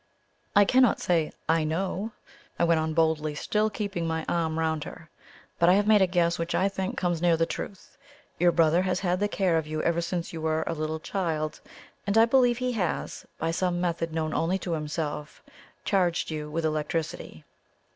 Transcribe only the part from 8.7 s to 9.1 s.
has